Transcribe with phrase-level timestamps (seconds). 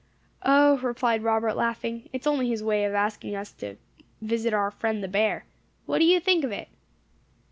[0.41, 3.75] "O," replied Robert, laughing, "it is only his way of asking us to
[4.19, 5.45] visit our friend the bear.
[5.85, 6.69] What do you think of it?"